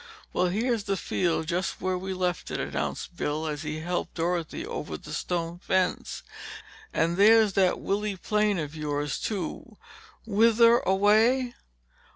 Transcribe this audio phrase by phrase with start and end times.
[0.33, 4.65] "Well, here's the field just where we left it," announced Bill as he helped Dorothy
[4.65, 6.23] over the stone fence.
[6.91, 9.77] "And there's that Willy plane of yours, too.
[10.25, 11.53] Whither away?"